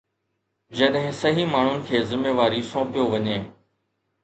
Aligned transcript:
جڏهن 0.79 1.11
صحيح 1.17 1.51
ماڻهن 1.51 1.85
کي 1.91 2.03
ذميواري 2.15 2.65
سونپيو 2.73 3.07
وڃي. 3.15 3.39